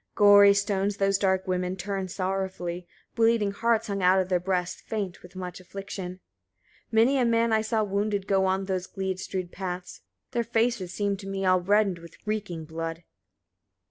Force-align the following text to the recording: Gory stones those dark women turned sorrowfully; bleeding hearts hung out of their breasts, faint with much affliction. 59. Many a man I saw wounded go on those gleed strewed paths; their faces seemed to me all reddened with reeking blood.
Gory 0.15 0.55
stones 0.55 0.97
those 0.97 1.19
dark 1.19 1.47
women 1.47 1.75
turned 1.75 2.09
sorrowfully; 2.09 2.87
bleeding 3.13 3.51
hearts 3.51 3.85
hung 3.85 4.01
out 4.01 4.19
of 4.19 4.29
their 4.29 4.39
breasts, 4.39 4.81
faint 4.81 5.21
with 5.21 5.35
much 5.35 5.59
affliction. 5.59 6.19
59. 6.85 6.87
Many 7.05 7.17
a 7.19 7.25
man 7.25 7.53
I 7.53 7.61
saw 7.61 7.83
wounded 7.83 8.25
go 8.25 8.45
on 8.47 8.65
those 8.65 8.87
gleed 8.87 9.19
strewed 9.19 9.51
paths; 9.51 10.01
their 10.31 10.43
faces 10.43 10.91
seemed 10.91 11.19
to 11.19 11.27
me 11.27 11.45
all 11.45 11.61
reddened 11.61 11.99
with 11.99 12.17
reeking 12.25 12.65
blood. 12.65 13.03